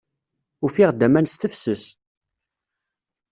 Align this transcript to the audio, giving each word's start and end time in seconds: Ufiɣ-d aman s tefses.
Ufiɣ-d 0.65 1.01
aman 1.05 1.27
s 1.31 1.33
tefses. 1.35 1.85